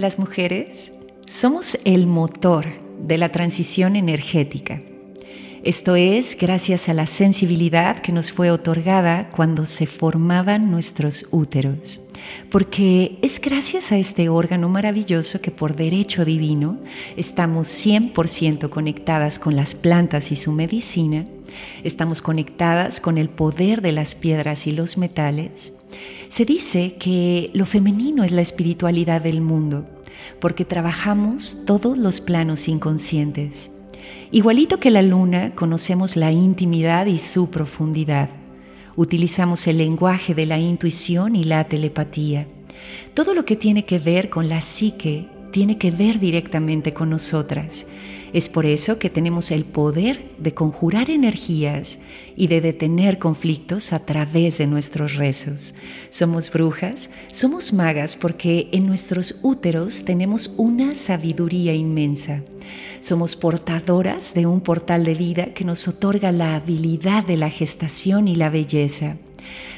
Las 0.00 0.18
mujeres 0.18 0.92
somos 1.26 1.78
el 1.84 2.06
motor 2.06 2.64
de 3.06 3.18
la 3.18 3.32
transición 3.32 3.96
energética. 3.96 4.80
Esto 5.62 5.94
es 5.94 6.38
gracias 6.40 6.88
a 6.88 6.94
la 6.94 7.06
sensibilidad 7.06 8.00
que 8.00 8.10
nos 8.10 8.32
fue 8.32 8.50
otorgada 8.50 9.30
cuando 9.30 9.66
se 9.66 9.84
formaban 9.84 10.70
nuestros 10.70 11.26
úteros. 11.32 12.00
Porque 12.50 13.18
es 13.20 13.42
gracias 13.42 13.92
a 13.92 13.98
este 13.98 14.30
órgano 14.30 14.70
maravilloso 14.70 15.42
que 15.42 15.50
por 15.50 15.76
derecho 15.76 16.24
divino 16.24 16.80
estamos 17.18 17.68
100% 17.68 18.70
conectadas 18.70 19.38
con 19.38 19.54
las 19.54 19.74
plantas 19.74 20.32
y 20.32 20.36
su 20.36 20.50
medicina, 20.50 21.26
estamos 21.84 22.22
conectadas 22.22 23.02
con 23.02 23.18
el 23.18 23.28
poder 23.28 23.82
de 23.82 23.92
las 23.92 24.14
piedras 24.14 24.66
y 24.66 24.72
los 24.72 24.96
metales. 24.96 25.74
Se 26.28 26.44
dice 26.44 26.94
que 26.98 27.50
lo 27.54 27.66
femenino 27.66 28.24
es 28.24 28.32
la 28.32 28.40
espiritualidad 28.40 29.20
del 29.20 29.40
mundo, 29.40 29.86
porque 30.40 30.64
trabajamos 30.64 31.64
todos 31.66 31.98
los 31.98 32.20
planos 32.20 32.68
inconscientes 32.68 33.70
Igualito 34.32 34.78
que 34.78 34.92
la 34.92 35.02
luna, 35.02 35.56
conocemos 35.56 36.16
la 36.16 36.30
intimidad 36.30 37.06
y 37.06 37.18
su 37.18 37.50
profundidad. 37.50 38.30
Utilizamos 38.94 39.66
el 39.66 39.78
lenguaje 39.78 40.34
de 40.34 40.46
la 40.46 40.58
intuición 40.58 41.34
y 41.34 41.42
la 41.42 41.64
telepatía. 41.64 42.46
Todo 43.12 43.34
lo 43.34 43.44
que 43.44 43.56
tiene 43.56 43.84
que 43.84 43.98
ver 43.98 44.30
con 44.30 44.48
la 44.48 44.62
psique 44.62 45.26
tiene 45.50 45.78
que 45.78 45.90
ver 45.90 46.20
directamente 46.20 46.94
con 46.94 47.10
nosotras. 47.10 47.86
Es 48.32 48.48
por 48.48 48.64
eso 48.64 48.98
que 48.98 49.10
tenemos 49.10 49.50
el 49.50 49.64
poder 49.64 50.28
de 50.38 50.54
conjurar 50.54 51.10
energías 51.10 51.98
y 52.36 52.46
de 52.46 52.60
detener 52.60 53.18
conflictos 53.18 53.92
a 53.92 54.04
través 54.04 54.58
de 54.58 54.66
nuestros 54.66 55.14
rezos. 55.14 55.74
Somos 56.10 56.50
brujas, 56.50 57.10
somos 57.32 57.72
magas 57.72 58.16
porque 58.16 58.68
en 58.72 58.86
nuestros 58.86 59.40
úteros 59.42 60.04
tenemos 60.04 60.54
una 60.56 60.94
sabiduría 60.94 61.74
inmensa. 61.74 62.42
Somos 63.00 63.34
portadoras 63.34 64.34
de 64.34 64.46
un 64.46 64.60
portal 64.60 65.04
de 65.04 65.14
vida 65.14 65.46
que 65.54 65.64
nos 65.64 65.88
otorga 65.88 66.30
la 66.30 66.54
habilidad 66.54 67.24
de 67.24 67.36
la 67.36 67.50
gestación 67.50 68.28
y 68.28 68.36
la 68.36 68.48
belleza. 68.50 69.16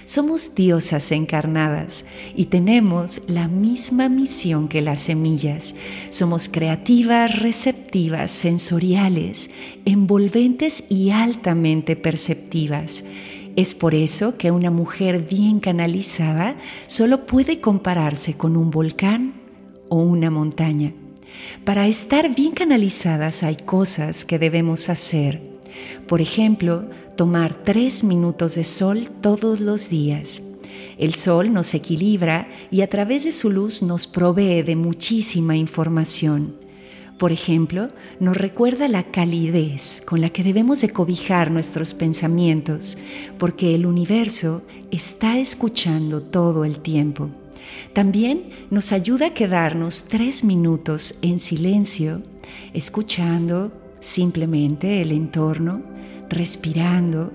Somos 0.04 0.54
diosas 0.54 1.12
encarnadas 1.12 2.04
y 2.34 2.46
tenemos 2.46 3.22
la 3.28 3.48
misma 3.48 4.08
misión 4.08 4.68
que 4.68 4.82
las 4.82 5.00
semillas. 5.00 5.74
Somos 6.10 6.48
creativas, 6.48 7.38
receptivas, 7.38 8.30
sensoriales, 8.30 9.50
envolventes 9.84 10.84
y 10.88 11.10
altamente 11.10 11.96
perceptivas. 11.96 13.04
Es 13.54 13.74
por 13.74 13.94
eso 13.94 14.38
que 14.38 14.50
una 14.50 14.70
mujer 14.70 15.26
bien 15.28 15.60
canalizada 15.60 16.56
solo 16.86 17.26
puede 17.26 17.60
compararse 17.60 18.34
con 18.34 18.56
un 18.56 18.70
volcán 18.70 19.34
o 19.88 19.96
una 19.96 20.30
montaña. 20.30 20.94
Para 21.64 21.86
estar 21.86 22.34
bien 22.34 22.52
canalizadas 22.52 23.42
hay 23.42 23.56
cosas 23.56 24.24
que 24.24 24.38
debemos 24.38 24.88
hacer. 24.88 25.52
Por 26.06 26.20
ejemplo, 26.20 26.84
tomar 27.16 27.54
tres 27.64 28.04
minutos 28.04 28.54
de 28.54 28.64
sol 28.64 29.08
todos 29.20 29.60
los 29.60 29.88
días. 29.88 30.42
El 30.98 31.14
sol 31.14 31.52
nos 31.52 31.74
equilibra 31.74 32.48
y 32.70 32.82
a 32.82 32.88
través 32.88 33.24
de 33.24 33.32
su 33.32 33.50
luz 33.50 33.82
nos 33.82 34.06
provee 34.06 34.62
de 34.62 34.76
muchísima 34.76 35.56
información. 35.56 36.54
Por 37.18 37.30
ejemplo, 37.30 37.90
nos 38.18 38.36
recuerda 38.36 38.88
la 38.88 39.04
calidez 39.04 40.02
con 40.04 40.20
la 40.20 40.30
que 40.30 40.42
debemos 40.42 40.80
de 40.80 40.90
cobijar 40.90 41.50
nuestros 41.50 41.94
pensamientos, 41.94 42.98
porque 43.38 43.74
el 43.74 43.86
universo 43.86 44.62
está 44.90 45.38
escuchando 45.38 46.22
todo 46.22 46.64
el 46.64 46.80
tiempo. 46.80 47.30
También 47.92 48.50
nos 48.70 48.92
ayuda 48.92 49.26
a 49.26 49.34
quedarnos 49.34 50.04
tres 50.04 50.44
minutos 50.44 51.14
en 51.22 51.38
silencio, 51.40 52.22
escuchando 52.74 53.70
simplemente 54.02 55.01
el 55.01 55.13
entorno, 55.13 55.83
respirando. 56.29 57.33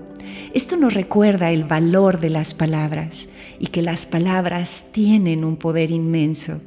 Esto 0.54 0.76
nos 0.76 0.94
recuerda 0.94 1.50
el 1.50 1.64
valor 1.64 2.20
de 2.20 2.30
las 2.30 2.54
palabras 2.54 3.30
y 3.58 3.66
que 3.68 3.82
las 3.82 4.06
palabras 4.06 4.84
tienen 4.92 5.44
un 5.44 5.56
poder 5.56 5.90
inmenso. 5.90 6.60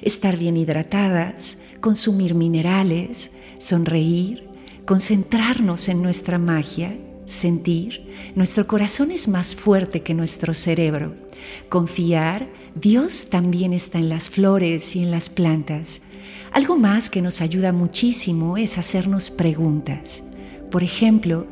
Estar 0.00 0.36
bien 0.36 0.56
hidratadas, 0.56 1.58
consumir 1.80 2.34
minerales, 2.34 3.32
sonreír, 3.58 4.48
concentrarnos 4.86 5.88
en 5.88 6.02
nuestra 6.02 6.38
magia, 6.38 6.96
sentir. 7.26 8.06
Nuestro 8.34 8.66
corazón 8.66 9.10
es 9.10 9.28
más 9.28 9.54
fuerte 9.54 10.02
que 10.02 10.14
nuestro 10.14 10.54
cerebro. 10.54 11.14
Confiar 11.68 12.48
Dios 12.74 13.26
también 13.28 13.72
está 13.74 13.98
en 13.98 14.08
las 14.08 14.30
flores 14.30 14.96
y 14.96 15.02
en 15.02 15.10
las 15.10 15.28
plantas. 15.28 16.02
Algo 16.52 16.76
más 16.76 17.08
que 17.08 17.22
nos 17.22 17.40
ayuda 17.40 17.72
muchísimo 17.72 18.58
es 18.58 18.76
hacernos 18.76 19.30
preguntas. 19.30 20.24
Por 20.70 20.82
ejemplo, 20.82 21.46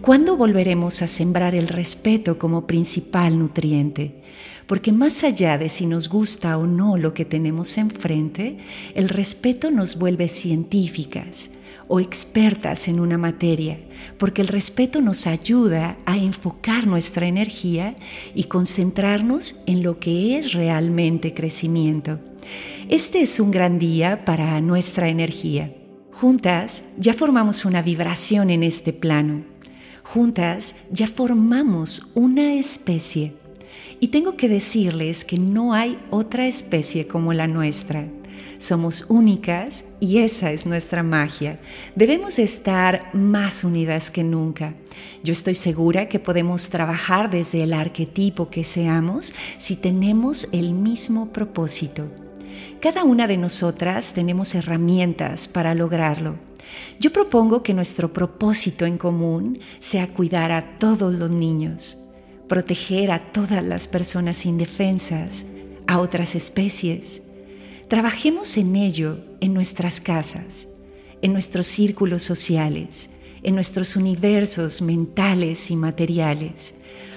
¿cuándo 0.00 0.36
volveremos 0.38 1.02
a 1.02 1.08
sembrar 1.08 1.54
el 1.54 1.68
respeto 1.68 2.38
como 2.38 2.66
principal 2.66 3.38
nutriente? 3.38 4.22
Porque 4.66 4.92
más 4.92 5.24
allá 5.24 5.58
de 5.58 5.68
si 5.68 5.84
nos 5.84 6.08
gusta 6.08 6.56
o 6.56 6.66
no 6.66 6.96
lo 6.96 7.12
que 7.12 7.26
tenemos 7.26 7.76
enfrente, 7.76 8.56
el 8.94 9.10
respeto 9.10 9.70
nos 9.70 9.98
vuelve 9.98 10.28
científicas, 10.28 11.50
o 11.88 12.00
expertas 12.00 12.88
en 12.88 12.98
una 12.98 13.18
materia, 13.18 13.78
porque 14.18 14.40
el 14.40 14.48
respeto 14.48 15.02
nos 15.02 15.26
ayuda 15.26 15.98
a 16.06 16.16
enfocar 16.16 16.86
nuestra 16.86 17.26
energía 17.26 17.96
y 18.34 18.44
concentrarnos 18.44 19.62
en 19.66 19.82
lo 19.82 20.00
que 20.00 20.38
es 20.38 20.52
realmente 20.52 21.34
crecimiento. 21.34 22.18
Este 22.88 23.20
es 23.20 23.40
un 23.40 23.50
gran 23.50 23.80
día 23.80 24.24
para 24.24 24.60
nuestra 24.60 25.08
energía. 25.08 25.74
Juntas 26.12 26.84
ya 26.96 27.14
formamos 27.14 27.64
una 27.64 27.82
vibración 27.82 28.48
en 28.48 28.62
este 28.62 28.92
plano. 28.92 29.42
Juntas 30.04 30.76
ya 30.92 31.08
formamos 31.08 32.12
una 32.14 32.54
especie. 32.54 33.32
Y 33.98 34.08
tengo 34.08 34.36
que 34.36 34.48
decirles 34.48 35.24
que 35.24 35.36
no 35.36 35.74
hay 35.74 35.98
otra 36.10 36.46
especie 36.46 37.08
como 37.08 37.32
la 37.32 37.48
nuestra. 37.48 38.06
Somos 38.58 39.06
únicas 39.08 39.84
y 39.98 40.18
esa 40.18 40.52
es 40.52 40.64
nuestra 40.64 41.02
magia. 41.02 41.58
Debemos 41.96 42.38
estar 42.38 43.10
más 43.12 43.64
unidas 43.64 44.12
que 44.12 44.22
nunca. 44.22 44.74
Yo 45.24 45.32
estoy 45.32 45.56
segura 45.56 46.08
que 46.08 46.20
podemos 46.20 46.68
trabajar 46.68 47.30
desde 47.30 47.64
el 47.64 47.72
arquetipo 47.72 48.48
que 48.48 48.62
seamos 48.62 49.34
si 49.58 49.74
tenemos 49.74 50.48
el 50.52 50.72
mismo 50.72 51.32
propósito. 51.32 52.25
Cada 52.86 53.02
una 53.02 53.26
de 53.26 53.36
nosotras 53.36 54.12
tenemos 54.12 54.54
herramientas 54.54 55.48
para 55.48 55.74
lograrlo. 55.74 56.36
Yo 57.00 57.12
propongo 57.12 57.64
que 57.64 57.74
nuestro 57.74 58.12
propósito 58.12 58.86
en 58.86 58.96
común 58.96 59.58
sea 59.80 60.06
cuidar 60.14 60.52
a 60.52 60.78
todos 60.78 61.12
los 61.12 61.28
niños, 61.28 61.98
proteger 62.46 63.10
a 63.10 63.32
todas 63.32 63.64
las 63.64 63.88
personas 63.88 64.46
indefensas, 64.46 65.46
a 65.88 65.98
otras 65.98 66.36
especies, 66.36 67.24
Trabajemos 67.88 68.56
en 68.56 68.76
ello 68.76 69.18
en 69.40 69.52
nuestras 69.52 70.00
casas, 70.00 70.68
en 71.22 71.32
nuestros 71.32 71.66
círculos 71.66 72.22
sociales, 72.22 73.10
en 73.42 73.56
nuestros 73.56 73.96
universos 73.96 74.80
mentales 74.80 75.72
y 75.72 75.76
materiales. 75.76 76.74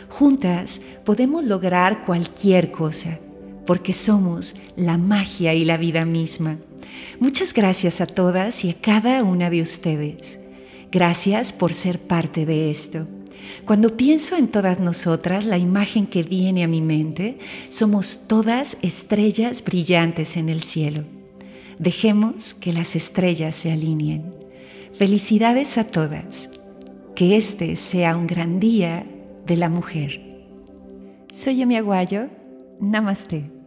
Juntas 0.10 0.82
podemos 1.06 1.44
lograr 1.44 2.06
cualquier 2.08 2.72
cosa, 2.72 3.20
porque 3.70 3.94
somos 3.94 4.56
la 4.76 4.98
magia 4.98 5.54
y 5.54 5.64
la 5.64 5.78
vida 5.78 6.04
misma. 6.04 6.58
Muchas 7.20 7.54
gracias 7.54 8.02
a 8.02 8.08
todas 8.08 8.66
y 8.66 8.72
a 8.72 8.74
cada 8.74 9.22
una 9.22 9.52
de 9.52 9.62
ustedes. 9.62 10.40
Gracias 10.92 11.54
por 11.54 11.76
ser 11.76 12.00
parte 12.00 12.48
de 12.48 12.72
esto. 12.72 13.06
Cuando 13.66 13.96
pienso 13.96 14.36
en 14.38 14.48
todas 14.48 14.80
nosotras, 14.80 15.46
la 15.46 15.60
imagen 15.60 16.08
que 16.08 16.24
viene 16.24 16.64
a 16.64 16.68
mi 16.68 16.82
mente 16.82 17.38
somos 17.70 18.26
todas 18.28 18.80
estrellas 18.82 19.64
brillantes 19.64 20.36
en 20.36 20.50
el 20.50 20.64
cielo. 20.64 21.04
Dejemos 21.78 22.56
que 22.56 22.74
las 22.74 22.96
estrellas 22.96 23.56
se 23.56 23.72
alineen. 23.72 24.34
Felicidades 24.96 25.78
a 25.78 25.86
todas. 25.86 26.50
Que 27.16 27.38
este 27.38 27.76
sea 27.76 28.18
un 28.18 28.26
gran 28.26 28.60
día 28.60 29.06
de 29.46 29.58
la 29.58 29.70
mujer. 29.70 30.22
Soy 31.32 31.62
Emi 31.62 31.78
Aguayo. 31.78 32.30
Namaste. 32.80 33.59